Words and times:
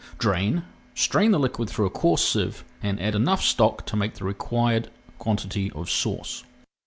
Drain, 0.17 0.63
strain 0.95 1.29
the 1.29 1.37
liquid 1.39 1.69
through 1.69 1.85
a 1.85 1.91
coarse 1.91 2.27
sieve, 2.27 2.65
and 2.81 2.99
add 2.99 3.13
enough 3.13 3.43
stock 3.43 3.85
to 3.85 3.95
make 3.95 4.15
the 4.15 4.25
required 4.25 4.89
quantity 5.19 5.71
of 5.73 5.91
sauce. 5.91 6.43